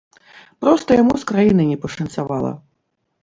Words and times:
Проста 0.63 0.89
яму 1.01 1.13
з 1.23 1.27
краінай 1.31 1.67
не 1.71 1.77
пашанцавала. 1.83 2.51